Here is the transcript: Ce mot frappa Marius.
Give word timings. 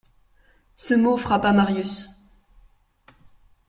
Ce 0.75 0.95
mot 0.95 1.15
frappa 1.15 1.51
Marius. 1.53 2.09